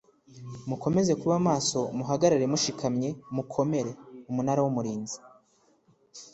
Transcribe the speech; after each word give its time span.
Mukomeze 0.69 1.13
kuba 1.21 1.35
maso 1.47 1.79
muhagarare 1.97 2.45
mushikamye 2.51 3.09
mukomere 3.35 3.91
Umunara 4.29 4.59
w 4.65 4.67
Umurinzi 4.71 5.17